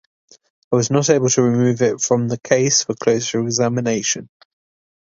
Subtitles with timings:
[0.71, 4.29] I was not able to remove it from the case for closer examination.